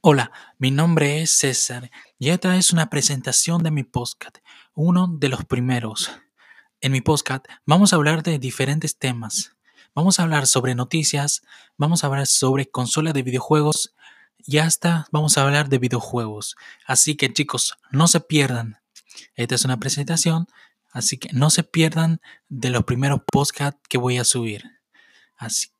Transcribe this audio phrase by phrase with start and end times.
[0.00, 1.90] Hola, mi nombre es César
[2.20, 4.38] y esta es una presentación de mi podcast,
[4.72, 6.12] uno de los primeros.
[6.80, 9.56] En mi podcast vamos a hablar de diferentes temas.
[9.96, 11.42] Vamos a hablar sobre noticias,
[11.76, 13.92] vamos a hablar sobre consolas de videojuegos
[14.38, 16.54] y hasta vamos a hablar de videojuegos.
[16.86, 18.80] Así que chicos, no se pierdan.
[19.34, 20.46] Esta es una presentación,
[20.92, 24.62] así que no se pierdan de los primeros podcasts que voy a subir.
[25.36, 25.70] Así